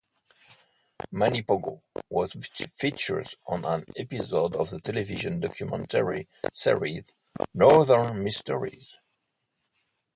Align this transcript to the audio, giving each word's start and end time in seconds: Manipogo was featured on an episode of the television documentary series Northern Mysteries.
Manipogo 1.13 1.83
was 2.09 2.33
featured 2.33 3.27
on 3.47 3.63
an 3.65 3.85
episode 3.95 4.55
of 4.55 4.71
the 4.71 4.79
television 4.81 5.39
documentary 5.39 6.27
series 6.51 7.11
Northern 7.53 8.23
Mysteries. 8.23 8.99